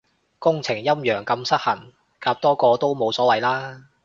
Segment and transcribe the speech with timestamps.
[0.39, 3.83] 工程陰陽咁失衡，夾多個都冇所謂啦